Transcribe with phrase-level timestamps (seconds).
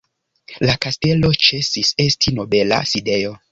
[0.69, 3.39] La kastelo ĉesis esti nobela sidejo.